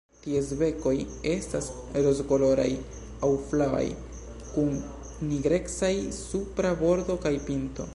Ties 0.25 0.47
bekoj 0.61 0.93
estas 1.31 1.67
rozkoloraj 2.07 2.67
aŭ 3.27 3.31
flavaj 3.51 3.85
kun 4.49 4.75
nigrecaj 5.33 5.95
supra 6.23 6.77
bordo 6.87 7.23
kaj 7.27 7.37
pinto. 7.51 7.89